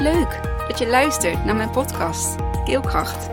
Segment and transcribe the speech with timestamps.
[0.00, 3.28] Leuk dat je luistert naar mijn podcast Keelkracht.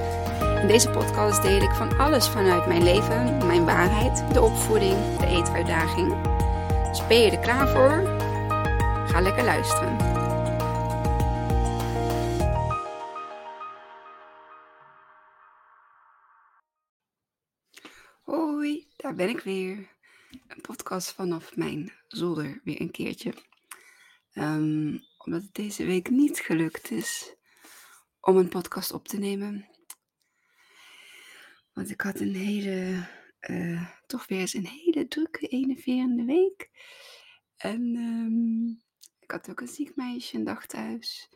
[0.62, 5.26] In deze podcast deel ik van alles vanuit mijn leven, mijn waarheid, de opvoeding, de
[5.26, 6.22] eetuitdaging.
[6.88, 8.18] Dus ben je er klaar voor?
[9.08, 9.98] Ga lekker luisteren.
[18.24, 19.88] Hoi, daar ben ik weer.
[20.48, 23.34] Een podcast vanaf mijn zolder weer een keertje.
[24.34, 27.36] Um, omdat het deze week niet gelukt is
[28.22, 29.68] om een podcast op te nemen.
[31.74, 33.08] Want ik had een hele,
[33.50, 36.70] uh, toch weer eens een hele drukke, enerverende week.
[37.56, 38.82] En um,
[39.20, 41.30] ik had ook een ziek meisje een dag thuis.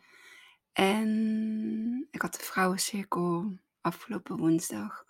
[0.73, 5.05] En ik had de vrouwencirkel afgelopen woensdag.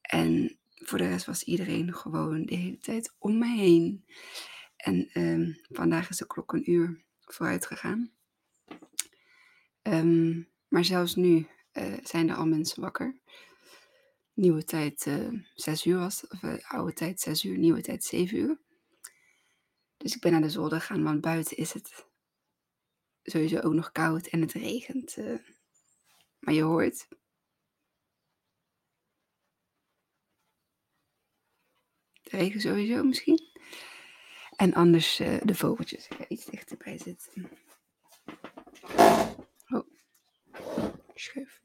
[0.00, 4.04] En voor de rest was iedereen gewoon de hele tijd om me heen.
[4.76, 8.12] En um, vandaag is de klok een uur vooruit gegaan.
[9.82, 13.18] Um, maar zelfs nu uh, zijn er al mensen wakker.
[14.34, 18.38] Nieuwe tijd uh, 6 uur was, of uh, oude tijd 6 uur, nieuwe tijd 7
[18.38, 18.60] uur.
[19.96, 22.06] Dus ik ben naar de zolder gegaan, want buiten is het
[23.22, 25.16] sowieso ook nog koud en het regent.
[26.38, 27.06] Maar je hoort.
[32.22, 33.49] De regen sowieso misschien.
[34.60, 36.08] En anders uh, de vogeltjes.
[36.08, 37.50] Ik iets dichterbij zitten.
[39.68, 39.86] Oh,
[41.14, 41.60] schuif.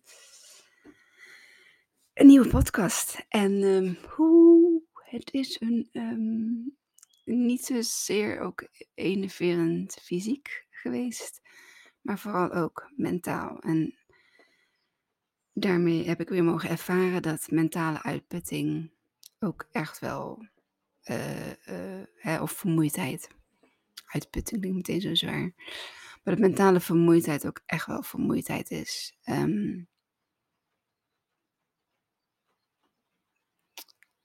[2.14, 3.26] Een nieuwe podcast.
[3.30, 6.78] En um, hoe, het is een um,
[7.26, 11.42] niet zozeer ook enerverend fysiek geweest,
[12.02, 13.60] maar vooral ook mentaal.
[13.60, 13.98] En
[15.54, 18.92] daarmee heb ik weer mogen ervaren dat mentale uitputting
[19.40, 20.54] ook echt wel
[22.16, 23.28] hè, of vermoeidheid.
[24.06, 25.54] Uitputting klinkt meteen zo zwaar.
[26.24, 29.18] Maar dat mentale vermoeidheid ook echt wel vermoeidheid is.
[29.26, 29.88] Um,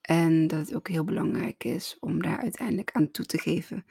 [0.00, 3.84] en dat het ook heel belangrijk is om daar uiteindelijk aan toe te geven.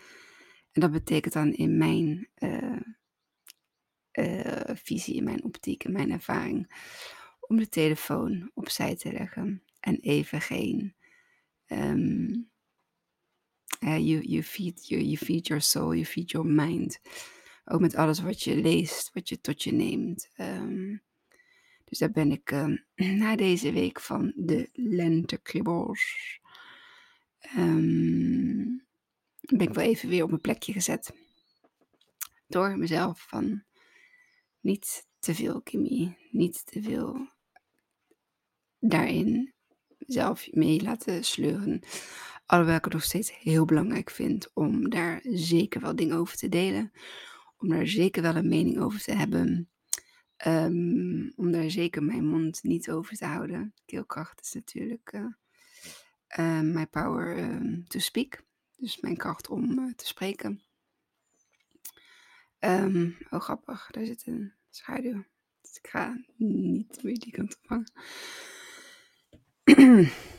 [0.72, 2.80] En dat betekent dan in mijn uh,
[4.74, 6.72] visie, in mijn optiek, in mijn ervaring,
[7.40, 10.96] om de telefoon opzij te leggen en even geen
[11.68, 12.49] um,
[13.80, 17.00] You, you, feed, you, you feed your soul, you feed your mind.
[17.66, 20.30] Ook met alles wat je leest, wat je tot je neemt.
[20.38, 21.02] Um,
[21.86, 22.86] dus daar ben ik um,
[23.22, 26.40] na deze week van de lentekribbels.
[27.58, 28.88] Um,
[29.40, 31.14] ben ik wel even weer op mijn plekje gezet.
[32.48, 33.64] Door mezelf van
[34.60, 37.30] niet te veel chemie, niet te veel
[38.80, 39.54] daarin
[40.00, 41.82] zelf mee laten sleuren.
[42.50, 46.50] Alhoewel ik het nog steeds heel belangrijk vind om daar zeker wel dingen over te
[46.50, 46.92] delen.
[47.58, 49.70] Om daar zeker wel een mening over te hebben.
[50.48, 53.74] Um, om daar zeker mijn mond niet over te houden.
[53.86, 55.26] Keelkracht is natuurlijk uh,
[56.40, 58.44] uh, my power um, to speak.
[58.78, 60.62] Dus mijn kracht om uh, te spreken.
[62.60, 65.24] Um, oh grappig, daar zit een schaduw.
[65.62, 67.92] Dus ik ga niet meer die kant op hangen.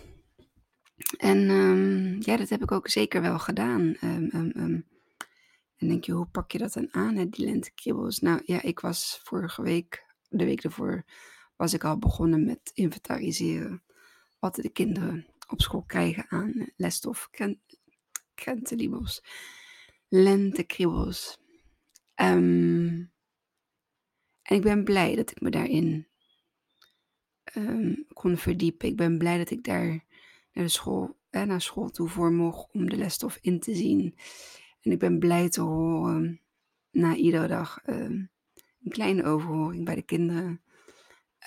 [1.16, 3.96] En um, ja, dat heb ik ook zeker wel gedaan.
[4.02, 4.86] Um, um,
[5.76, 8.18] en denk je, hoe pak je dat dan aan, hè, die lentekribbels?
[8.18, 11.04] Nou ja, ik was vorige week, de week ervoor,
[11.56, 13.82] was ik al begonnen met inventariseren.
[14.38, 17.30] Wat de kinderen op school krijgen aan lesstof,
[18.34, 19.22] krentenliebels,
[20.08, 21.38] lentekribbels.
[22.14, 23.12] en
[24.42, 26.08] ik ben blij dat ik me daarin
[28.12, 28.88] kon verdiepen.
[28.88, 30.04] Ik ben blij dat ik daar
[30.52, 34.18] naar, de school, eh, naar school toe voor mocht om de lesstof in te zien.
[34.80, 36.40] En ik ben blij te horen
[36.90, 38.30] na iedere dag uh, een
[38.88, 40.62] kleine overhoring bij de kinderen.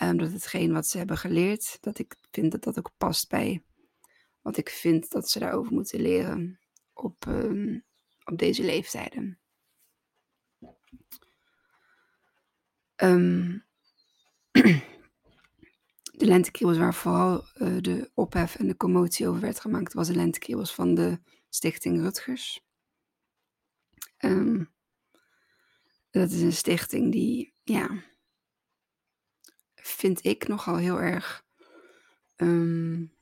[0.02, 3.64] Um, dat hetgeen wat ze hebben geleerd, dat ik vind dat dat ook past bij
[4.44, 6.60] wat ik vind dat ze daarover moeten leren
[6.94, 7.84] op, um,
[8.24, 9.40] op deze leeftijden.
[12.96, 13.66] Um,
[16.18, 20.16] de lentekriebels waar vooral uh, de ophef en de commotie over werd gemaakt, was de
[20.16, 21.20] lentekriebels van de
[21.50, 22.66] stichting Rutgers.
[24.20, 24.74] Um,
[26.10, 28.04] dat is een stichting die, ja,
[29.76, 31.46] vind ik nogal heel erg
[32.36, 33.14] um,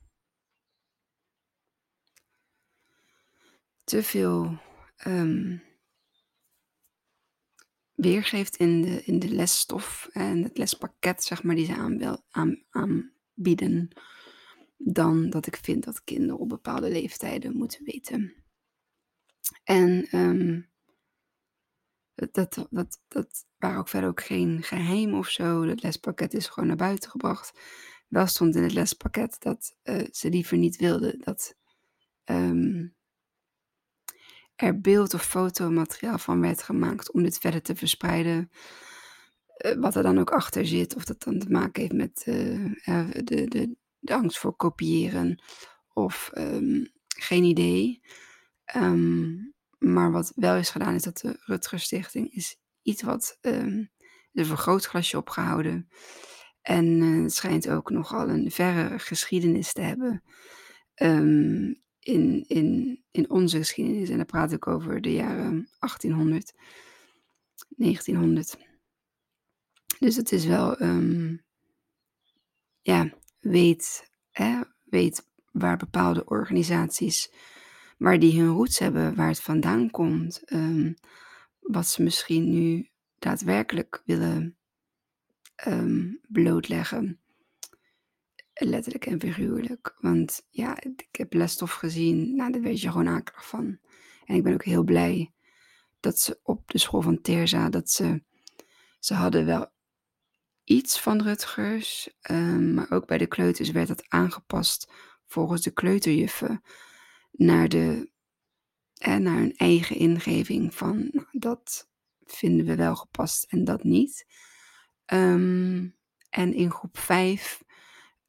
[3.84, 4.58] te veel
[5.06, 5.62] um,
[8.02, 12.62] weergeeft in de, in de lesstof en het lespakket, zeg maar, die ze aan, aan,
[12.70, 13.88] aanbieden,
[14.76, 18.34] dan dat ik vind dat kinderen op bepaalde leeftijden moeten weten.
[19.64, 20.70] En um,
[22.14, 25.62] dat, dat, dat waren ook verder ook geen geheim of zo.
[25.62, 27.60] Het lespakket is gewoon naar buiten gebracht.
[28.08, 31.56] Wel stond in het lespakket dat uh, ze liever niet wilden dat
[32.24, 32.94] um,
[34.62, 38.50] er beeld- of fotomateriaal van werd gemaakt om dit verder te verspreiden.
[39.66, 43.10] Uh, wat er dan ook achter zit, of dat dan te maken heeft met uh,
[43.24, 45.42] de, de, de angst voor kopiëren
[45.92, 48.00] of um, geen idee.
[48.76, 53.90] Um, maar wat wel is gedaan is dat de Rutger Stichting is iets wat um,
[54.32, 55.88] een vergrootglasje opgehouden.
[56.62, 60.22] En uh, het schijnt ook nogal een verre geschiedenis te hebben.
[62.02, 64.08] In, in, in onze geschiedenis.
[64.08, 66.52] En dan praat ik over de jaren 1800,
[67.68, 68.56] 1900.
[69.98, 71.42] Dus het is wel, um,
[72.80, 77.32] ja, weet, hè, weet waar bepaalde organisaties,
[77.98, 80.94] waar die hun roots hebben, waar het vandaan komt, um,
[81.60, 82.88] wat ze misschien nu
[83.18, 84.56] daadwerkelijk willen
[85.66, 87.21] um, blootleggen.
[88.54, 89.94] Letterlijk en figuurlijk.
[90.00, 92.36] Want ja, ik heb lesstof gezien.
[92.36, 93.78] Nou, daar weet je gewoon akelig van.
[94.24, 95.32] En ik ben ook heel blij
[96.00, 98.22] dat ze op de school van Terza, dat ze,
[98.98, 99.70] ze hadden wel
[100.64, 104.92] iets van Rutgers, um, maar ook bij de kleuters werd dat aangepast
[105.26, 106.62] volgens de kleuterjuffen
[107.30, 108.10] naar, de,
[108.94, 111.88] eh, naar hun eigen ingeving van nou, dat
[112.24, 114.26] vinden we wel gepast en dat niet.
[115.06, 115.96] Um,
[116.30, 117.62] en in groep 5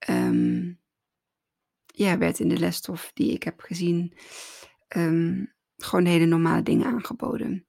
[0.09, 0.79] um,
[1.85, 4.13] ja, werd in de lesstof die ik heb gezien
[4.97, 7.65] um, gewoon hele normale dingen aangeboden.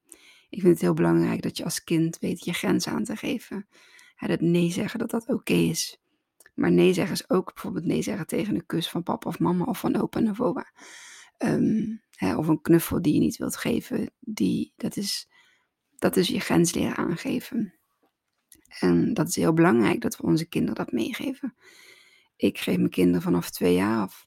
[0.48, 3.69] Ik vind het heel belangrijk dat je als kind weet je grenzen aan te geven.
[4.26, 6.00] Dat nee zeggen, dat dat oké is.
[6.54, 9.64] Maar nee zeggen is ook bijvoorbeeld nee zeggen tegen een kus van papa of mama
[9.64, 10.72] of van opa of oma.
[12.10, 14.10] Hè, of een knuffel die je niet wilt geven.
[14.20, 15.28] Die, dat, is,
[15.96, 17.75] dat is je grens leren aangeven.
[18.78, 21.54] En dat is heel belangrijk dat we onze kinderen dat meegeven.
[22.36, 24.26] Ik geef mijn kinderen vanaf twee jaar af.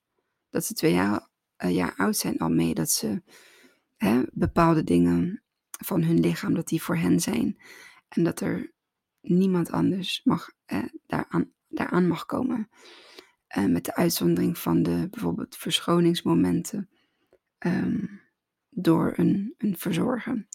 [0.49, 1.29] Dat ze twee jaar,
[1.63, 2.73] uh, jaar oud zijn al mee.
[2.73, 3.21] Dat ze
[3.95, 5.43] hè, bepaalde dingen
[5.85, 7.61] van hun lichaam, dat die voor hen zijn.
[8.07, 8.73] En dat er
[9.21, 12.69] niemand anders mag, eh, daaraan, daaraan mag komen.
[13.57, 16.89] Uh, met de uitzondering van de bijvoorbeeld verschoningsmomenten
[17.59, 18.21] um,
[18.69, 20.47] door een, een verzorger.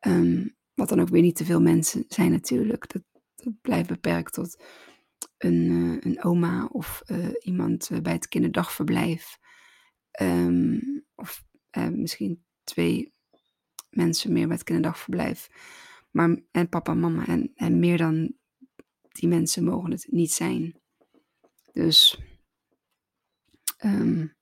[0.00, 2.92] Um, wat dan ook weer niet te veel mensen zijn natuurlijk.
[2.92, 3.02] Dat,
[3.34, 4.62] dat blijft beperkt tot
[5.38, 9.38] een, uh, een oma of uh, iemand uh, bij het kinderdagverblijf.
[10.20, 11.44] Um, of
[11.90, 13.14] misschien twee
[13.90, 15.48] mensen meer bij het kinderdagverblijf.
[16.10, 17.26] Maar, en papa en mama.
[17.26, 18.36] En, en meer dan
[19.08, 20.80] die mensen mogen het niet zijn.
[21.72, 22.20] Dus
[23.84, 24.34] um,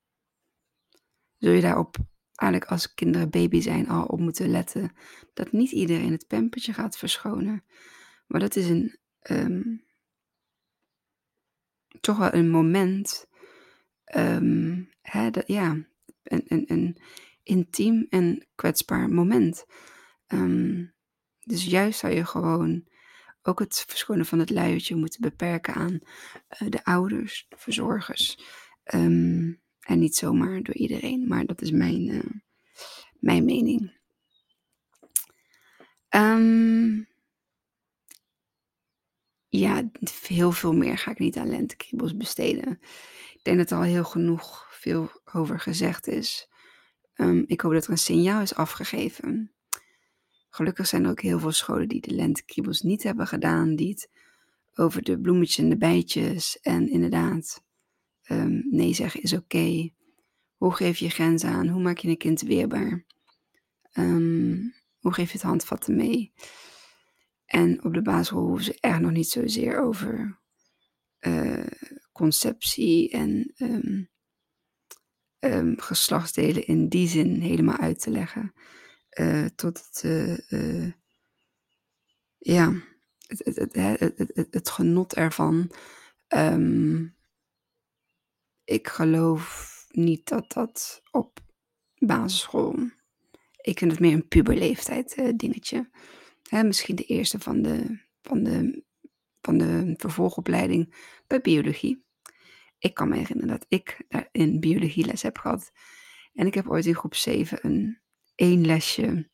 [1.37, 1.97] zul je daarop
[2.35, 4.93] eigenlijk als kinderen baby zijn al op moeten letten.
[5.35, 7.65] Dat niet iedereen het pampertje gaat verschonen.
[8.27, 8.99] Maar dat is een,
[9.31, 9.85] um,
[12.01, 13.27] toch wel een moment.
[14.17, 15.87] Um, hè, ja,
[16.23, 16.97] een, een, een
[17.43, 19.67] intiem en kwetsbaar moment.
[20.27, 20.95] Um,
[21.41, 22.87] dus juist zou je gewoon
[23.43, 25.99] ook het verschonen van het luiertje moeten beperken aan
[26.63, 28.39] uh, de ouders, de verzorgers.
[28.95, 32.31] Um, en niet zomaar door iedereen, maar dat is mijn, uh,
[33.19, 34.01] mijn mening.
[39.59, 39.91] Ja,
[40.27, 42.81] heel veel meer ga ik niet aan lentekriebels besteden.
[43.33, 46.49] Ik denk dat er al heel genoeg veel over gezegd is.
[47.15, 49.53] Um, ik hoop dat er een signaal is afgegeven.
[50.49, 54.11] Gelukkig zijn er ook heel veel scholen die de lentekriebels niet hebben gedaan, die het
[54.75, 57.63] over de bloemetjes en de bijtjes en inderdaad
[58.31, 59.91] um, nee zeggen is oké.
[60.57, 61.69] Hoe geef je grenzen aan?
[61.69, 63.05] Hoe maak je een kind weerbaar?
[63.99, 66.33] Um, hoe geef je het handvatten mee?
[67.53, 70.41] En op de basisschool hoeven ze echt nog niet zozeer over
[71.21, 71.67] uh,
[72.13, 74.11] conceptie en um,
[75.39, 78.53] um, geslachtsdelen in die zin helemaal uit te leggen.
[79.19, 80.03] Uh, tot het,
[80.49, 80.93] uh,
[82.39, 82.73] ja,
[83.27, 85.71] het, het, het, het, genot ervan.
[86.29, 87.17] Um,
[88.65, 91.41] ik geloof niet dat dat op
[91.95, 92.75] basisschool.
[93.57, 95.91] Ik vind het meer een puberleeftijd dingetje.
[96.61, 98.85] Misschien de eerste van de, van, de,
[99.41, 100.95] van de vervolgopleiding
[101.27, 102.05] bij biologie.
[102.79, 105.73] Ik kan me herinneren dat ik daar in biologieles heb gehad.
[106.35, 108.01] En ik heb ooit in groep 7 een
[108.35, 109.31] één lesje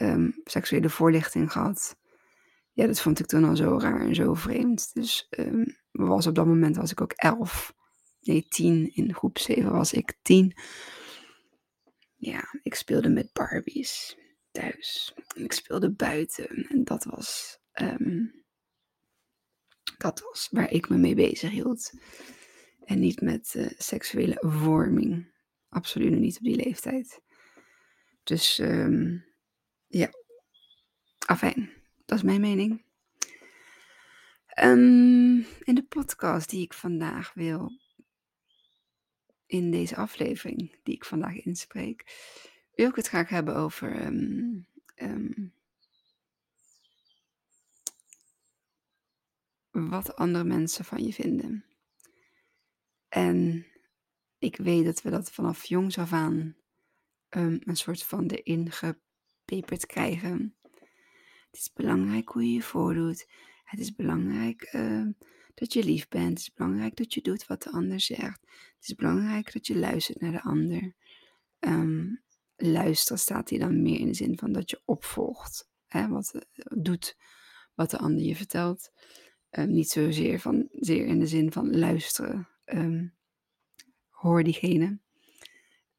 [0.00, 1.96] um, seksuele voorlichting gehad.
[2.72, 4.94] Ja, dat vond ik toen al zo raar en zo vreemd.
[4.94, 7.74] Dus um, was op dat moment was ik ook elf.
[8.20, 8.94] Nee, tien.
[8.94, 10.56] In groep 7 was ik tien.
[12.16, 14.16] Ja, ik speelde met Barbies
[14.54, 15.14] thuis.
[15.34, 18.24] En ik speelde buiten en dat was, ehm,
[19.98, 21.92] dat was waar ik me mee bezig hield.
[22.84, 25.32] En niet met uh, seksuele vorming.
[25.68, 27.20] Absoluut niet op die leeftijd.
[28.22, 29.24] Dus um,
[29.86, 30.10] ja,
[31.26, 31.72] afijn,
[32.04, 32.84] dat is mijn mening.
[34.62, 37.80] Um, in de podcast die ik vandaag wil,
[39.46, 42.04] in deze aflevering die ik vandaag inspreek,
[42.74, 44.66] wil ik het graag hebben over um,
[44.96, 45.52] um,
[49.70, 51.64] wat andere mensen van je vinden.
[53.08, 53.66] En
[54.38, 56.56] ik weet dat we dat vanaf jongs af aan
[57.30, 60.56] um, een soort van erin gepeperd krijgen.
[61.50, 63.28] Het is belangrijk hoe je je voordoet.
[63.64, 64.76] Het is belangrijk
[65.54, 66.28] dat je lief bent.
[66.28, 68.40] Het is belangrijk dat je doet wat de ander zegt.
[68.50, 70.94] Het is belangrijk dat je luistert naar de ander.
[71.60, 72.23] Um,
[72.66, 75.68] luisteren staat hier dan meer in de zin van dat je opvolgt.
[75.86, 76.42] Hè, wat uh,
[76.82, 77.16] doet
[77.74, 78.92] wat de ander je vertelt.
[79.50, 82.48] Um, niet zozeer van, zeer in de zin van luisteren.
[82.64, 83.14] Um,
[84.08, 84.98] hoor diegene.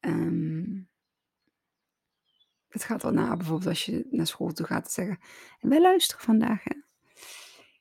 [0.00, 0.88] Um,
[2.68, 5.18] het gaat wel na, bijvoorbeeld als je naar school toe gaat te zeggen.
[5.60, 6.64] En wij luisteren vandaag.
[6.64, 6.74] Hè?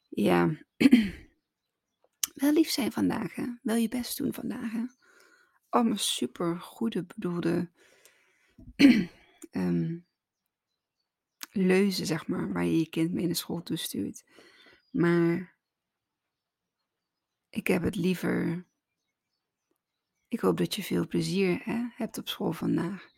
[0.10, 0.58] Ja,
[2.34, 3.36] wel lief zijn vandaag.
[3.36, 3.46] Hè?
[3.62, 4.72] Wel je best doen vandaag.
[5.70, 7.70] Allemaal super goede bedoelde
[9.52, 10.06] um,
[11.52, 14.24] leuzen, zeg maar, waar je je kind mee naar school toestuurt.
[14.92, 15.56] Maar
[17.50, 18.66] ik heb het liever.
[20.28, 23.10] Ik hoop dat je veel plezier hè, hebt op school vandaag.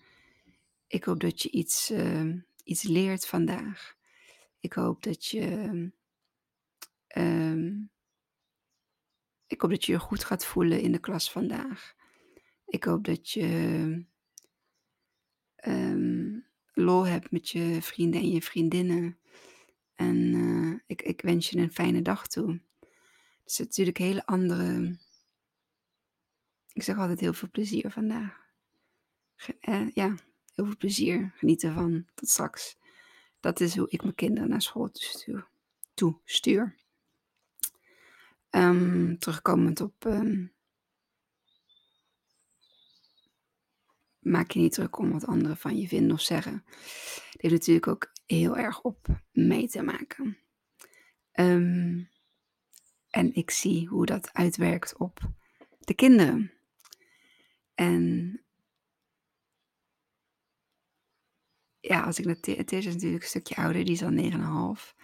[0.88, 3.96] Ik hoop dat je iets, uh, iets leert vandaag.
[4.60, 5.42] Ik hoop dat je.
[7.18, 7.92] Um,
[9.48, 11.96] ik hoop dat je je goed gaat voelen in de klas vandaag.
[12.66, 14.06] Ik hoop dat je
[15.68, 19.18] um, lol hebt met je vrienden en je vriendinnen.
[19.96, 22.60] En uh, ik, ik wens je een fijne dag toe.
[22.80, 24.98] Het is natuurlijk hele andere.
[26.74, 28.46] Ik zeg altijd heel veel plezier vandaag.
[29.62, 30.16] Uh, ja,
[30.56, 31.32] heel veel plezier.
[31.36, 32.06] Geniet ervan.
[32.14, 32.78] Tot straks.
[33.40, 34.92] Dat is hoe ik mijn kinderen naar school.
[35.94, 36.76] Toe stuur.
[38.52, 40.06] Um, terugkomend op.
[40.06, 40.54] Um,
[44.30, 46.64] maak je niet druk om wat anderen van je vinden of zeggen.
[47.32, 50.38] Dit heeft natuurlijk ook heel erg op mee te maken.
[51.34, 52.10] Um,
[53.10, 55.20] en ik zie hoe dat uitwerkt op
[55.80, 56.52] de kinderen.
[57.74, 58.42] En
[61.80, 64.96] ja, als ik het is natuurlijk een stukje ouder, die is al 9,5.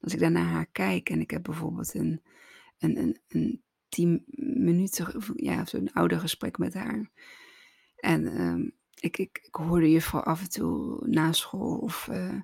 [0.00, 2.22] Als ik dan naar haar kijk en ik heb bijvoorbeeld een,
[2.78, 7.10] een, een, een tien minuten, ja, zo'n ouder gesprek met haar.
[8.04, 12.40] En um, ik, ik, ik hoorde juffrouw af en toe na school of uh,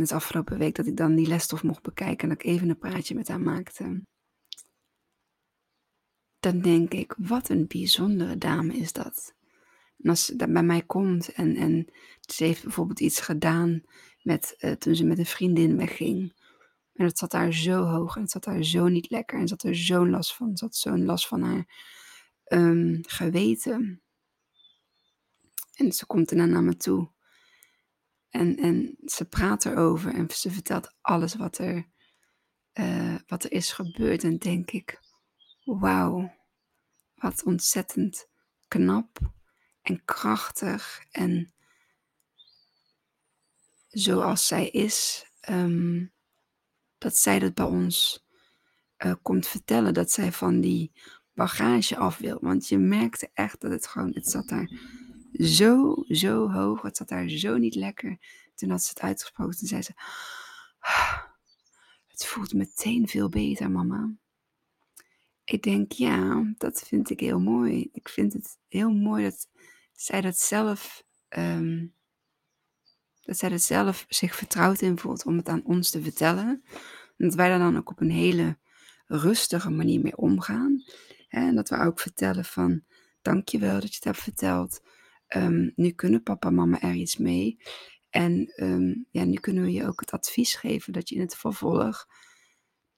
[0.00, 2.78] het afgelopen week dat ik dan die lesstof mocht bekijken en dat ik even een
[2.78, 4.02] praatje met haar maakte.
[6.40, 9.34] Dan denk ik, wat een bijzondere dame is dat.
[9.98, 13.82] En als ze bij mij komt en, en ze heeft bijvoorbeeld iets gedaan
[14.22, 16.34] met, uh, toen ze met een vriendin wegging.
[16.94, 19.62] En het zat daar zo hoog en het zat daar zo niet lekker en had
[19.62, 20.50] er zo'n last van.
[20.54, 21.94] Had zo'n last van haar
[22.48, 24.02] um, geweten.
[25.74, 27.10] En ze komt daarna naar me toe.
[28.28, 31.86] En, en ze praat erover en ze vertelt alles wat er,
[32.74, 34.24] uh, wat er is gebeurd.
[34.24, 35.00] En denk ik,
[35.64, 36.34] wauw,
[37.14, 38.28] wat ontzettend
[38.68, 39.18] knap
[39.82, 41.04] en krachtig.
[41.10, 41.54] En
[43.88, 46.12] zoals zij is, um,
[46.98, 48.26] dat zij dat bij ons
[49.04, 49.94] uh, komt vertellen.
[49.94, 50.92] Dat zij van die
[51.36, 52.38] bagage af wil.
[52.40, 54.70] Want je merkte echt dat het gewoon, het zat daar
[55.32, 56.82] zo, zo hoog.
[56.82, 58.18] Het zat daar zo niet lekker.
[58.54, 59.58] Toen had ze het uitgesproken.
[59.58, 59.92] Toen zei ze,
[60.78, 61.22] ah,
[62.06, 64.14] het voelt meteen veel beter, mama.
[65.44, 67.88] Ik denk, ja, dat vind ik heel mooi.
[67.92, 69.48] Ik vind het heel mooi dat
[69.92, 71.94] zij dat zelf, um,
[73.20, 76.64] dat zij dat zelf zich vertrouwd in voelt om het aan ons te vertellen.
[77.16, 78.58] En dat wij daar dan ook op een hele
[79.06, 80.84] rustige manier mee omgaan.
[81.36, 82.82] En dat we ook vertellen van,
[83.22, 84.80] dankjewel dat je het hebt verteld.
[85.36, 87.58] Um, nu kunnen papa en mama er iets mee.
[88.10, 91.36] En um, ja, nu kunnen we je ook het advies geven dat je in het
[91.36, 92.06] vervolg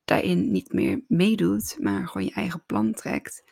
[0.04, 3.44] daarin niet meer meedoet, maar gewoon je eigen plan trekt.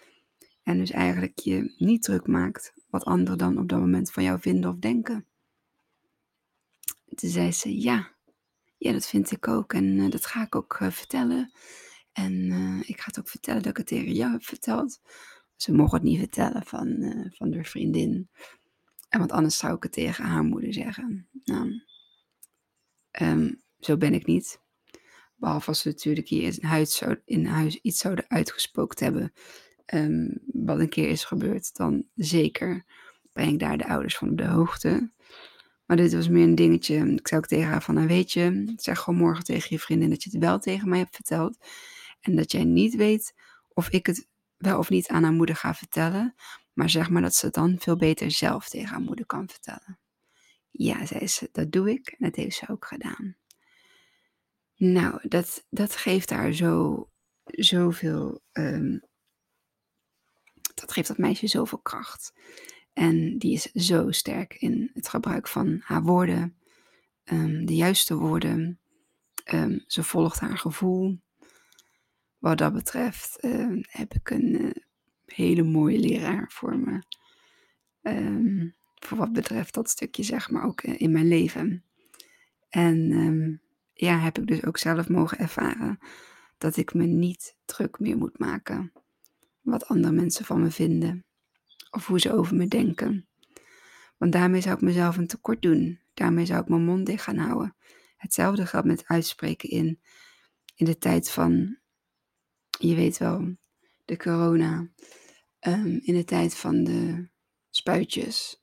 [0.62, 4.40] En dus eigenlijk je niet druk maakt wat anderen dan op dat moment van jou
[4.40, 5.26] vinden of denken.
[7.14, 8.12] Toen zei ze, ja,
[8.78, 11.52] ja dat vind ik ook en uh, dat ga ik ook uh, vertellen.
[12.16, 15.00] En uh, ik ga het ook vertellen dat ik het tegen jou heb verteld.
[15.56, 18.28] Ze mocht het niet vertellen van, van haar vriendin.
[19.08, 21.28] En want anders zou ik het tegen haar moeder zeggen.
[21.44, 21.82] Nou,
[23.10, 24.60] ehm, zo ben ik niet.
[25.36, 29.32] Behalve als ze natuurlijk hier in huis, zou, in huis iets zouden uitgespookt hebben.
[29.84, 32.84] Ehm, wat een keer is gebeurd, dan zeker
[33.32, 35.10] breng ik daar de ouders van op de hoogte.
[35.86, 36.94] Maar dit was meer een dingetje.
[36.96, 40.10] Ik zou ook tegen haar van, nou weet je, zeg gewoon morgen tegen je vriendin
[40.10, 41.58] dat je het wel tegen mij hebt verteld.
[42.26, 43.34] En dat jij niet weet
[43.68, 46.34] of ik het wel of niet aan haar moeder ga vertellen.
[46.72, 49.98] Maar zeg maar dat ze het dan veel beter zelf tegen haar moeder kan vertellen.
[50.70, 52.08] Ja, zei ze, dat doe ik.
[52.08, 53.36] En dat heeft ze ook gedaan.
[54.76, 57.08] Nou, dat, dat geeft haar zo,
[57.44, 58.42] zoveel.
[58.52, 59.02] Um,
[60.74, 62.32] dat geeft dat meisje zoveel kracht.
[62.92, 66.56] En die is zo sterk in het gebruik van haar woorden,
[67.24, 68.80] um, de juiste woorden.
[69.52, 71.20] Um, ze volgt haar gevoel.
[72.38, 74.70] Wat dat betreft uh, heb ik een uh,
[75.24, 77.02] hele mooie leraar voor me.
[78.02, 81.84] Um, voor wat betreft dat stukje, zeg maar, ook in mijn leven.
[82.68, 83.60] En
[83.92, 85.98] ja, heb ik dus ook zelf mogen ervaren
[86.58, 88.92] dat ik me niet druk meer moet maken.
[89.60, 91.24] Wat andere mensen van me vinden.
[91.90, 93.28] Of hoe ze over me denken.
[94.16, 96.00] Want daarmee zou ik mezelf een tekort doen.
[96.14, 97.76] Daarmee zou ik mijn mond dicht gaan houden.
[98.16, 100.00] Hetzelfde geldt met uitspreken in,
[100.74, 101.78] in de tijd van,
[102.78, 103.56] je weet wel,
[104.04, 104.88] de corona.
[105.60, 107.28] Um, in de tijd van de
[107.70, 108.62] spuitjes.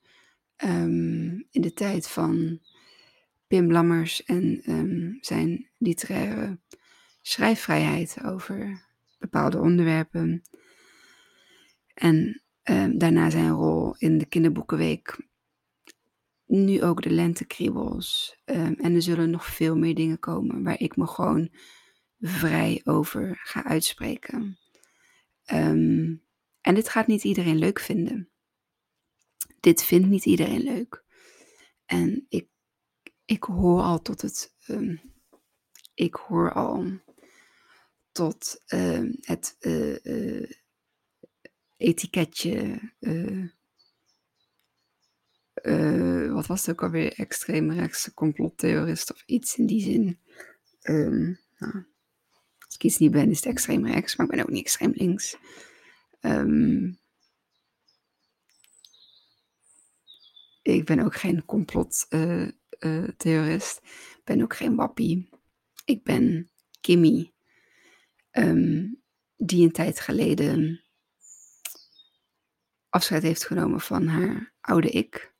[0.64, 2.60] Um, in de tijd van
[3.46, 6.58] Pim Lammers en um, zijn literaire
[7.20, 8.86] schrijfvrijheid over
[9.18, 10.42] bepaalde onderwerpen.
[11.94, 12.42] En
[12.96, 15.28] daarna zijn rol in de kinderboekenweek.
[16.46, 18.38] Nu ook de lentekriebels.
[18.44, 21.50] En er zullen nog veel meer dingen komen waar ik me gewoon
[22.20, 24.58] vrij over ga uitspreken.
[26.60, 28.28] en dit gaat niet iedereen leuk vinden.
[29.60, 31.04] Dit vindt niet iedereen leuk.
[31.86, 32.48] En ik
[33.24, 34.54] ik hoor al tot het.
[34.68, 35.00] Um,
[35.94, 37.00] ik hoor al
[38.12, 40.50] tot uh, het uh, uh,
[41.76, 42.80] etiketje.
[46.32, 47.12] wat was het ook alweer?
[47.12, 50.18] Extreemrechtse complottheorist of iets in die zin.
[50.82, 51.40] Um,
[52.74, 55.36] ik iets niet ben, is extreem rechts, maar ik ben ook niet extreem links.
[56.20, 56.98] Um,
[60.62, 62.48] ik ben ook geen complot uh,
[63.16, 63.80] theorist.
[64.16, 65.28] Ik ben ook geen wappie.
[65.84, 67.32] Ik ben Kimmy.
[68.30, 68.86] Ehm,
[69.36, 70.84] die een tijd geleden
[72.88, 75.34] afscheid heeft genomen van haar oude ik.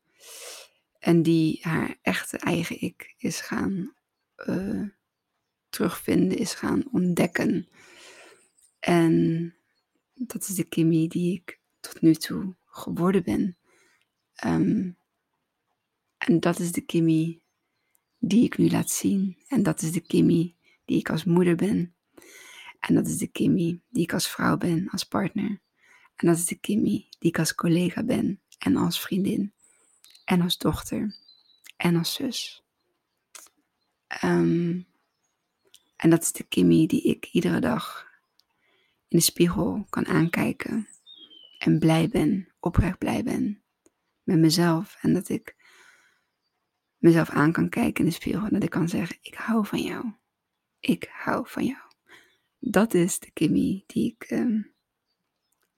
[0.98, 3.94] En die haar echte eigen ik is gaan
[4.36, 4.88] uh,
[5.74, 7.68] terugvinden, is gaan ontdekken.
[8.80, 9.54] En
[10.14, 13.56] dat is de Kimmy die ik tot nu toe geworden ben.
[14.44, 14.96] Um,
[16.18, 17.40] en dat is de Kimmy
[18.18, 19.38] die ik nu laat zien.
[19.48, 21.94] En dat is de Kimmy die ik als moeder ben.
[22.80, 25.60] En dat is de Kimmy die ik als vrouw ben, als partner.
[26.16, 29.52] En dat is de Kimmy die ik als collega ben en als vriendin.
[30.24, 31.16] En als dochter.
[31.76, 32.64] En als zus.
[34.24, 34.86] Um,
[36.04, 38.06] en dat is de Kimmy die ik iedere dag
[39.08, 40.88] in de spiegel kan aankijken.
[41.58, 43.62] En blij ben, oprecht blij ben
[44.22, 44.98] met mezelf.
[45.00, 45.56] En dat ik
[46.96, 49.82] mezelf aan kan kijken in de spiegel en dat ik kan zeggen: Ik hou van
[49.82, 50.12] jou.
[50.80, 51.82] Ik hou van jou.
[52.58, 54.62] Dat is de Kimmy die ik, ehm,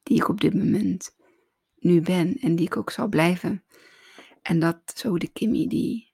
[0.03, 1.17] die ik op dit moment
[1.75, 3.65] nu ben en die ik ook zal blijven.
[4.43, 6.12] En dat zo de Kimmy die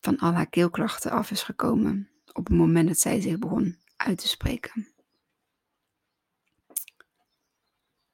[0.00, 4.18] van al haar keelklachten af is gekomen op het moment dat zij zich begon uit
[4.18, 4.88] te spreken.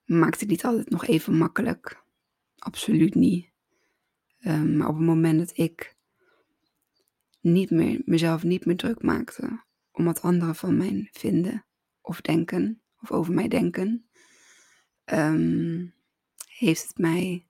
[0.05, 2.03] Maakt het niet altijd nog even makkelijk.
[2.57, 3.49] Absoluut niet.
[4.39, 5.95] Um, maar op het moment dat ik
[7.39, 11.65] niet meer, mezelf niet meer druk maakte om wat anderen van mij vinden
[12.01, 14.09] of denken, of over mij denken,
[15.05, 15.93] um,
[16.47, 17.47] heeft het mij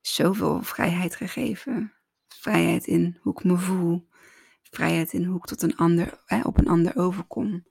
[0.00, 1.92] zoveel vrijheid gegeven.
[2.28, 4.08] Vrijheid in hoe ik me voel,
[4.74, 7.66] vrijheid in hoe ik tot een ander, eh, op een ander overkom.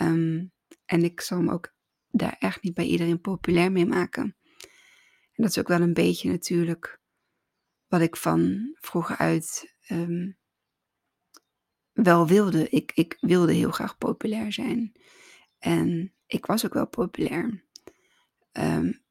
[0.00, 0.52] Um,
[0.84, 1.74] en ik zal me ook
[2.10, 4.36] daar echt niet bij iedereen populair mee maken.
[5.32, 7.00] En dat is ook wel een beetje natuurlijk
[7.86, 10.38] wat ik van vroeger uit um,
[11.92, 12.68] wel wilde.
[12.68, 14.92] Ik, ik wilde heel graag populair zijn.
[15.58, 17.64] En ik was ook wel populair.
[18.52, 19.01] Um,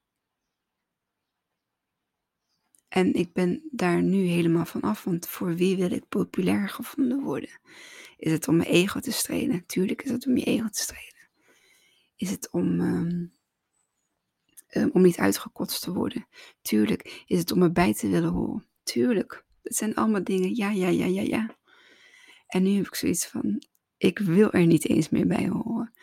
[2.91, 7.21] en ik ben daar nu helemaal van af, want voor wie wil ik populair gevonden
[7.21, 7.60] worden?
[8.17, 9.65] Is het om mijn ego te strijden?
[9.65, 11.30] Tuurlijk is het om je ego te strijden.
[12.15, 13.32] Is het om um,
[14.67, 16.27] ehm, om niet uitgekotst te worden.
[16.62, 18.65] Tuurlijk is het om erbij te willen horen.
[18.84, 19.45] Tuurlijk.
[19.63, 21.56] Het zijn allemaal dingen, ja, ja, ja, ja, ja.
[22.47, 23.63] En nu heb ik zoiets van,
[23.97, 25.93] ik wil er niet eens meer bij horen.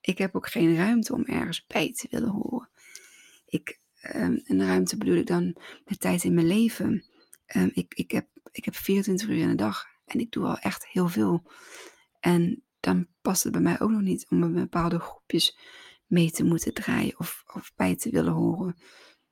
[0.00, 2.70] Ik heb ook geen ruimte om ergens bij te willen horen.
[3.46, 3.80] Ik,
[4.14, 7.04] um, en ruimte bedoel ik dan met tijd in mijn leven.
[7.56, 10.58] Um, ik, ik, heb, ik heb 24 uur in de dag en ik doe al
[10.58, 11.50] echt heel veel.
[12.20, 15.58] En dan past het bij mij ook nog niet om in bepaalde groepjes
[16.06, 18.76] mee te moeten draaien of, of bij te willen horen.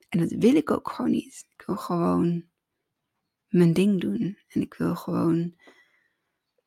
[0.08, 1.46] En dat wil ik ook gewoon niet.
[1.56, 2.44] Ik wil gewoon
[3.48, 4.38] mijn ding doen.
[4.48, 5.54] En ik wil gewoon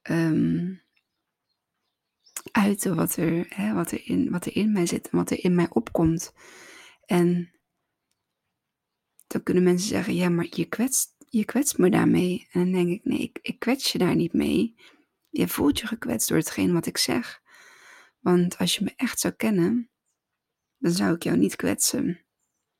[0.09, 0.81] um,
[2.51, 5.43] uiten wat er, hè, wat, er in, wat er in mij zit en wat er
[5.43, 6.33] in mij opkomt.
[7.05, 7.51] En
[9.27, 12.47] dan kunnen mensen zeggen, ja, maar je kwetst, je kwetst me daarmee.
[12.51, 14.75] En dan denk ik, nee, ik, ik kwets je daar niet mee.
[15.29, 17.41] Je voelt je gekwetst door hetgeen wat ik zeg.
[18.19, 19.89] Want als je me echt zou kennen,
[20.77, 22.25] dan zou ik jou niet kwetsen.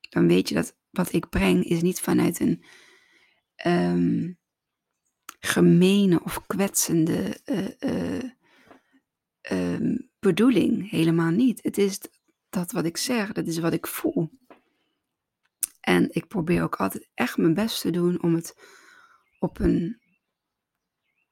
[0.10, 2.64] Dan weet je dat wat ik breng is niet vanuit een
[3.66, 4.40] um,
[5.40, 7.40] gemene of kwetsende
[7.80, 8.22] uh,
[9.52, 10.90] uh, bedoeling.
[10.90, 11.64] Helemaal niet.
[11.64, 12.00] Het is
[12.50, 14.30] dat wat ik zeg, dat is wat ik voel.
[15.88, 18.56] En ik probeer ook altijd echt mijn best te doen om het
[19.40, 20.02] op een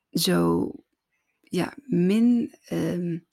[0.09, 0.71] zo
[1.41, 3.25] ja, min um,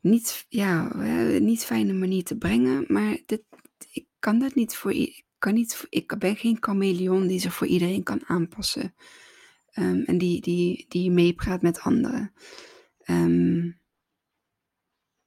[0.00, 0.96] niet, ja,
[1.38, 2.84] niet fijne manier te brengen.
[2.88, 3.42] Maar dit,
[3.90, 7.66] ik kan dat niet voor ik kan niet, ik ben geen chameleon die zich voor
[7.66, 8.94] iedereen kan aanpassen.
[9.74, 12.32] Um, en die, die, die meepraat met anderen.
[13.06, 13.80] Um,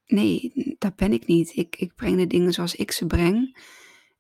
[0.06, 1.56] nee, dat ben ik niet.
[1.56, 3.58] Ik, ik breng de dingen zoals ik ze breng.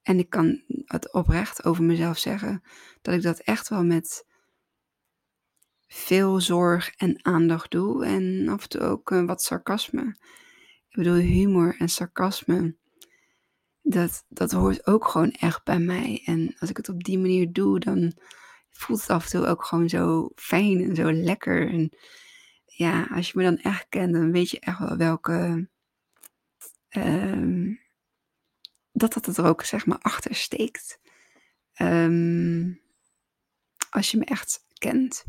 [0.04, 2.64] En ik kan het oprecht over mezelf zeggen
[3.02, 4.26] dat ik dat echt wel met
[5.88, 8.06] veel zorg en aandacht doe.
[8.06, 10.16] En af en toe ook uh, wat sarcasme.
[10.90, 12.76] Ik bedoel, humor en sarcasme,
[13.82, 16.22] dat, dat hoort ook gewoon echt bij mij.
[16.26, 18.14] En als ik het op die manier doe, dan
[18.70, 21.70] voelt het af en toe ook gewoon zo fijn en zo lekker.
[21.70, 21.98] En
[22.66, 25.70] ja, als je me dan echt kent, dan weet je echt wel welke.
[26.90, 27.80] Um,
[29.10, 31.00] dat dat er ook zeg maar achter steekt.
[31.82, 32.82] Um,
[33.90, 35.24] als je me echt kent.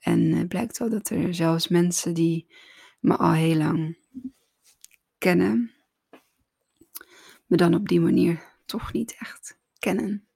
[0.00, 2.54] En uh, blijkt wel dat er zelfs mensen die
[3.00, 3.98] me al heel lang
[5.18, 5.72] kennen,
[7.46, 10.28] me dan op die manier toch niet echt kennen.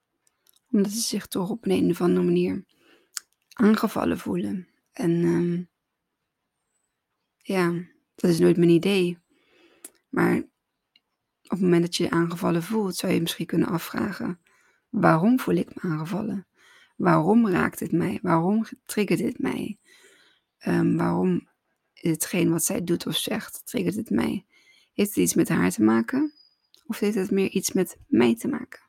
[0.71, 2.65] Omdat ze zich toch op een, of andere manier
[3.53, 4.69] aangevallen voelen.
[4.93, 5.69] En um,
[7.37, 7.73] ja,
[8.15, 9.19] dat is nooit mijn idee.
[10.09, 10.43] Maar
[11.51, 14.41] op het moment dat je je aangevallen voelt, zou je misschien kunnen afvragen:
[14.89, 16.47] waarom voel ik me aangevallen?
[16.97, 18.19] Waarom raakt het mij?
[18.23, 19.79] Waarom triggert het mij?
[20.67, 21.49] Um, waarom
[21.93, 24.47] hetgeen wat zij doet of zegt, triggert het mij?
[24.93, 26.33] Heeft het iets met haar te maken?
[26.87, 28.81] Of heeft het meer iets met mij te maken?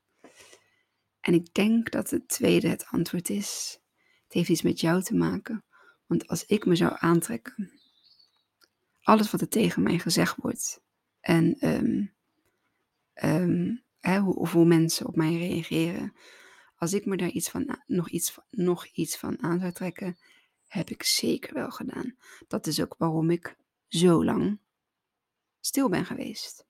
[1.20, 3.80] En ik denk dat het tweede het antwoord is.
[4.24, 5.64] Het heeft iets met jou te maken.
[6.06, 7.72] Want als ik me zou aantrekken,
[9.02, 10.82] alles wat er tegen mij gezegd wordt,
[11.20, 12.14] en um,
[13.24, 16.14] um, hoe, of hoe mensen op mij reageren,
[16.76, 20.18] als ik me daar iets van, nog, iets van, nog iets van aan zou trekken,
[20.68, 22.16] heb ik zeker wel gedaan.
[22.48, 23.56] Dat is ook waarom ik
[23.88, 24.60] zo lang
[25.60, 26.66] stil ben geweest.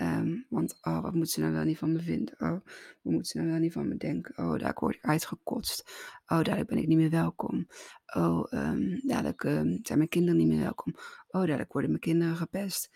[0.00, 2.34] Um, want, oh, wat moet ze nou wel niet van me vinden?
[2.40, 2.60] Oh,
[3.02, 4.38] wat moet ze nou wel niet van me denken?
[4.38, 5.92] Oh, daar word ik uitgekotst.
[6.26, 7.66] Oh, dadelijk ben ik niet meer welkom.
[8.14, 9.42] Oh, um, dadelijk
[9.82, 10.94] zijn mijn kinderen niet meer welkom.
[11.28, 12.90] Oh, dadelijk worden mijn kinderen gepest.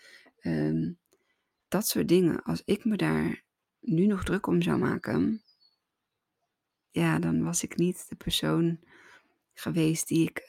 [1.67, 2.43] Dat soort dingen.
[2.43, 3.43] Als ik me daar
[3.79, 5.41] nu nog druk om zou maken,
[6.91, 8.79] ja, dan was ik niet de persoon
[9.53, 10.47] geweest die ik,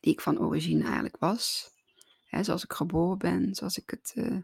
[0.00, 1.74] die ik van origine eigenlijk was.
[2.40, 4.38] Zoals ik geboren ben, zoals ik het uh,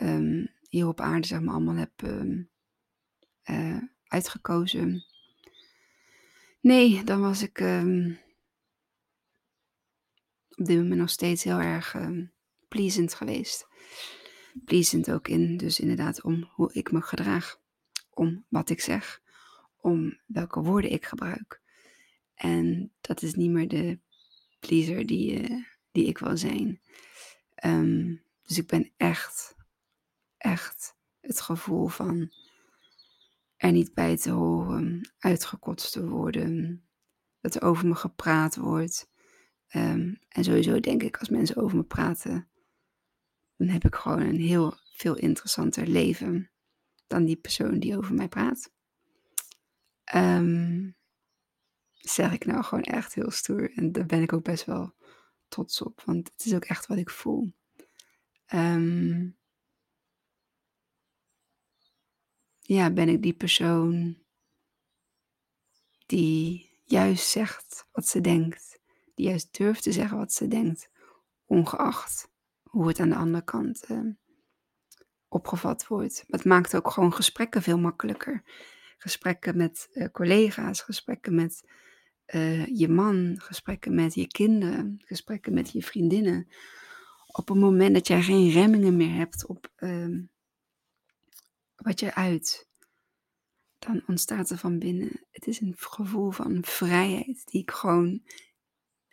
[0.00, 2.50] um, hier op aarde zeg maar allemaal heb um,
[3.44, 5.04] uh, uitgekozen.
[6.60, 7.58] Nee, dan was ik
[10.56, 11.96] op dit moment nog steeds heel erg
[12.74, 13.66] pleasant geweest.
[14.64, 17.60] Pleasant ook in, dus inderdaad om hoe ik me gedraag,
[18.10, 19.22] om wat ik zeg,
[19.76, 21.60] om welke woorden ik gebruik.
[22.34, 23.98] En dat is niet meer de
[24.60, 26.80] pleaser die, uh, die ik wil zijn.
[27.64, 29.54] Um, dus ik ben echt
[30.36, 32.32] echt het gevoel van
[33.56, 36.84] er niet bij te horen, uitgekotst te worden,
[37.40, 39.10] dat er over me gepraat wordt.
[39.76, 42.48] Um, en sowieso denk ik, als mensen over me praten,
[43.56, 46.50] dan heb ik gewoon een heel veel interessanter leven
[47.06, 48.72] dan die persoon die over mij praat.
[50.04, 50.90] Ehm,
[51.92, 53.72] zeg ik nou gewoon echt heel stoer.
[53.76, 54.94] En daar ben ik ook best wel
[55.48, 57.52] trots op, want het is ook echt wat ik voel.
[58.46, 59.30] Ehm,
[62.60, 64.22] ja, ben ik die persoon
[66.06, 68.80] die juist zegt wat ze denkt,
[69.14, 70.90] die juist durft te zeggen wat ze denkt,
[71.44, 72.32] ongeacht
[72.74, 74.00] hoe het aan de andere kant uh,
[75.28, 76.24] opgevat wordt.
[76.26, 78.42] Het maakt ook gewoon gesprekken veel makkelijker.
[78.98, 81.68] Gesprekken met uh, collega's, gesprekken met
[82.34, 86.48] uh, je man, gesprekken met je kinderen, gesprekken met je vriendinnen.
[87.26, 90.22] Op het moment dat jij geen remmingen meer hebt op uh,
[91.76, 92.68] wat je uit,
[93.78, 95.26] dan ontstaat er van binnen.
[95.30, 98.22] Het is een gevoel van vrijheid die ik gewoon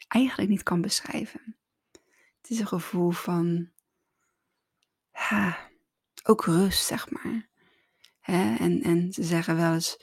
[0.07, 1.60] eigenlijk niet kan beschrijven.
[2.41, 3.71] Het is een gevoel van
[5.11, 5.71] ha,
[6.23, 7.49] ook rust, zeg maar.
[8.21, 9.97] En, en ze zeggen wel eens,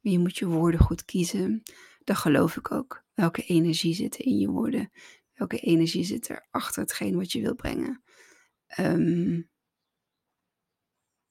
[0.00, 1.62] je moet je woorden goed kiezen.
[2.04, 3.04] Dat geloof ik ook.
[3.14, 4.90] Welke energie zit er in je woorden?
[5.32, 8.02] Welke energie zit er achter hetgeen wat je wil brengen?
[8.78, 9.50] Um,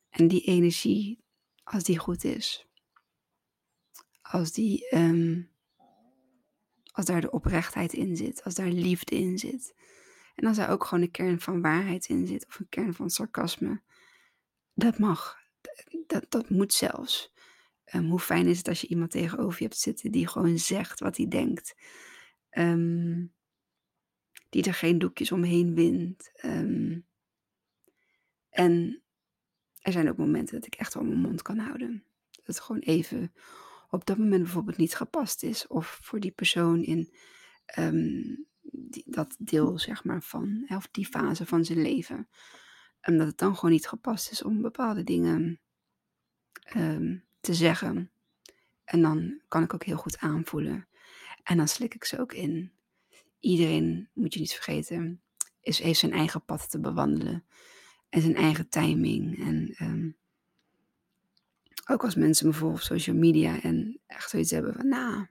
[0.09, 1.23] en die energie,
[1.63, 2.67] als die goed is,
[4.21, 5.51] als, die, um,
[6.91, 9.73] als daar de oprechtheid in zit, als daar liefde in zit,
[10.39, 13.09] en als er ook gewoon een kern van waarheid in zit, of een kern van
[13.09, 13.81] sarcasme,
[14.73, 15.37] dat mag.
[16.07, 17.33] Dat, dat moet zelfs.
[17.93, 20.99] Um, hoe fijn is het als je iemand tegenover je hebt zitten die gewoon zegt
[20.99, 21.75] wat hij denkt.
[22.51, 23.33] Um,
[24.49, 26.31] die er geen doekjes omheen wint.
[26.45, 27.07] Um,
[28.49, 29.03] en
[29.79, 32.03] er zijn ook momenten dat ik echt wel mijn mond kan houden.
[32.31, 33.33] Dat het gewoon even
[33.89, 35.67] op dat moment bijvoorbeeld niet gepast is.
[35.67, 37.13] Of voor die persoon in
[39.05, 42.29] dat deel, zeg maar, van, of die fase van zijn leven.
[42.99, 45.59] En dat het dan gewoon niet gepast is om bepaalde dingen
[46.75, 48.11] um, te zeggen.
[48.83, 50.87] En dan kan ik ook heel goed aanvoelen.
[51.43, 52.71] En dan slik ik ze ook in.
[53.39, 55.21] Iedereen, moet je niet vergeten,
[55.61, 57.45] is, heeft zijn eigen pad te bewandelen.
[58.09, 59.39] En zijn eigen timing.
[59.39, 60.17] En um,
[61.85, 65.27] ook als mensen me volgen op social media en echt zoiets hebben van, nou,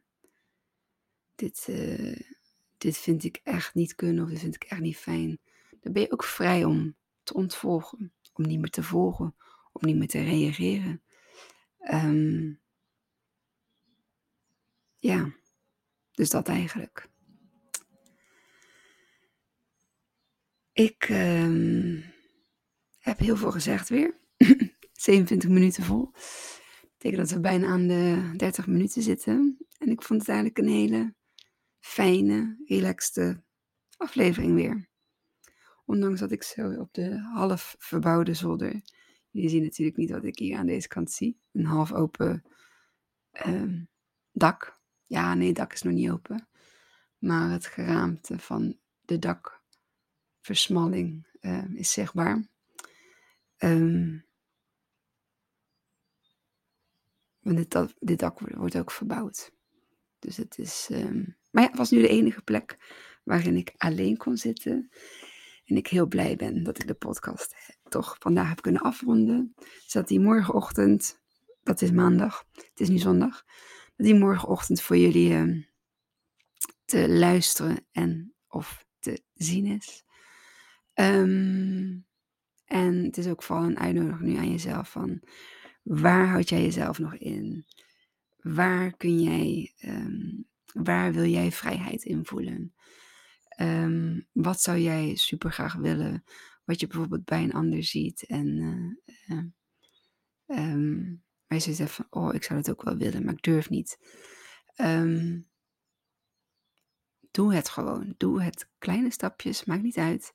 [1.35, 2.21] dit, uh,
[2.79, 5.39] dit vind ik echt niet kunnen of dit vind ik echt niet fijn.
[5.81, 9.35] Dan ben je ook vrij om te ontvolgen, om niet meer te volgen,
[9.73, 11.03] om niet meer te reageren.
[11.93, 12.61] Um,
[14.99, 15.33] ja,
[16.13, 17.09] dus dat eigenlijk.
[20.73, 22.05] Ik um,
[22.99, 24.19] heb heel veel gezegd weer.
[24.93, 26.11] 27 minuten vol.
[26.13, 29.59] Dat betekent dat we bijna aan de 30 minuten zitten.
[29.79, 31.15] En ik vond het eigenlijk een hele
[31.89, 33.43] fijne, relaxte
[33.97, 34.89] aflevering weer.
[35.85, 38.83] Ondanks dat ik zo op de half verbouwde zolder.
[39.31, 41.41] Jullie zien natuurlijk niet wat ik hier aan deze kant zie.
[41.53, 42.45] Een half open
[43.47, 43.83] uh,
[44.33, 44.81] dak.
[45.07, 46.49] Ja, nee, dak is nog niet open.
[47.19, 52.47] Maar het geraamte van de dakversmalling uh, is zichtbaar.
[53.59, 54.27] Um,
[57.41, 59.53] dit, dit dak wordt ook verbouwd.
[60.19, 60.89] Dus het is.
[61.59, 62.77] Maar ja, het was nu de enige plek
[63.25, 64.89] waarin ik alleen kon zitten.
[65.65, 67.55] En ik heel blij ben dat ik de podcast
[67.89, 69.55] toch vandaag heb kunnen afronden.
[69.87, 71.21] Zodat die morgenochtend,
[71.63, 73.45] dat is maandag, het is nu zondag,
[73.97, 75.65] dat die morgenochtend voor jullie uh,
[76.85, 80.05] te luisteren en of te zien is.
[80.95, 82.07] Um,
[82.65, 85.23] en het is ook vooral een uitnodiging nu aan jezelf van
[85.83, 87.67] waar houd jij jezelf nog in?
[88.37, 92.75] Waar kun jij um, Waar wil jij vrijheid in voelen?
[93.61, 96.25] Um, wat zou jij super graag willen?
[96.65, 98.27] Wat je bijvoorbeeld bij een ander ziet.
[98.27, 98.47] En
[99.27, 99.45] uh, uh,
[100.73, 103.99] um, je zoiets van, oh, ik zou het ook wel willen, maar ik durf niet.
[104.77, 105.49] Um,
[107.31, 108.15] doe het gewoon.
[108.17, 108.71] Doe het.
[108.79, 110.35] Kleine stapjes, maakt niet uit.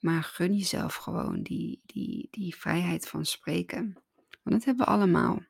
[0.00, 4.02] Maar gun jezelf gewoon die, die, die vrijheid van spreken.
[4.42, 5.42] Want dat hebben we allemaal.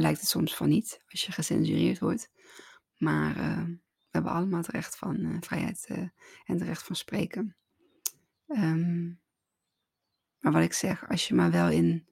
[0.00, 2.30] Lijkt het soms van niet als je gecensureerd wordt.
[2.96, 6.12] Maar uh, we hebben allemaal het recht van uh, vrijheid uh, en
[6.44, 7.56] het recht van spreken.
[8.46, 9.20] Um,
[10.38, 12.06] maar wat ik zeg, als je maar wel in,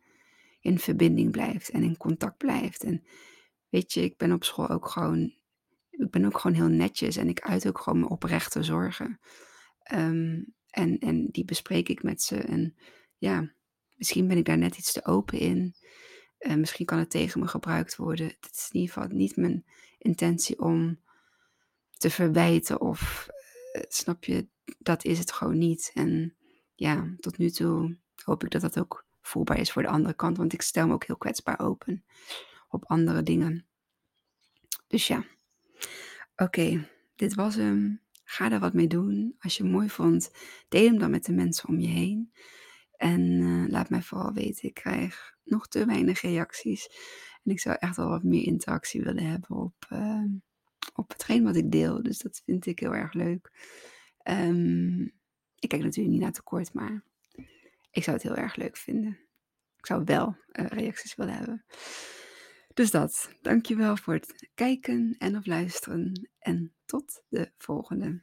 [0.61, 2.85] in verbinding blijft en in contact blijft.
[2.85, 3.05] En
[3.69, 5.35] weet je, ik ben op school ook gewoon,
[5.91, 9.21] ik ben ook gewoon heel netjes en ik uit ook gewoon mijn oprechte zorgen.
[9.93, 12.37] Um, en, en die bespreek ik met ze.
[12.37, 12.77] En
[13.17, 13.53] ja,
[13.95, 15.75] misschien ben ik daar net iets te open in.
[16.41, 18.27] Uh, misschien kan het tegen me gebruikt worden.
[18.27, 19.65] Het is in ieder geval niet mijn
[19.99, 21.01] intentie om
[21.91, 23.29] te verwijten of
[23.73, 24.49] uh, snap je,
[24.79, 25.91] dat is het gewoon niet.
[25.95, 26.37] En
[26.75, 30.37] ja, tot nu toe hoop ik dat dat ook voelbaar is voor de andere kant,
[30.37, 32.05] want ik stel me ook heel kwetsbaar open
[32.69, 33.67] op andere dingen.
[34.87, 35.25] Dus ja,
[36.37, 38.01] oké, dit was hem.
[38.25, 39.37] Ga er wat mee doen.
[39.39, 40.31] Als je het mooi vond,
[40.69, 42.33] deel hem dan met de mensen om je heen.
[43.01, 46.89] En eh, laat mij vooral weten, ik krijg nog te weinig reacties.
[47.45, 50.25] En ik zou echt wel wat meer interactie willen hebben op, uh,
[50.95, 52.03] op hetgeen wat ik deel.
[52.03, 53.53] Dus dat vind ik heel erg leuk.
[54.25, 55.01] Um,
[55.59, 57.03] ik kijk natuurlijk niet naar tekort, maar
[57.91, 59.19] ik zou het heel erg leuk vinden.
[59.77, 61.65] Ik zou wel uh, reacties willen hebben.
[62.75, 63.31] Dus dat.
[63.43, 66.29] Dankjewel voor het kijken en of luisteren.
[66.39, 68.23] En tot de volgende.